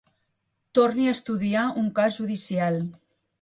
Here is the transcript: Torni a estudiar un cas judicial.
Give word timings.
Torni 0.79 1.05
a 1.09 1.13
estudiar 1.17 1.67
un 1.83 1.93
cas 2.01 2.17
judicial. 2.23 2.81